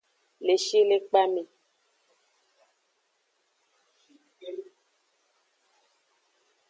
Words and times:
Le 0.45 0.53
shilekpa 0.63 1.21
me. 1.33 1.41